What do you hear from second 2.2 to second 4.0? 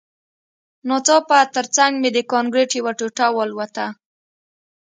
کانکریټ یوه ټوټه والوته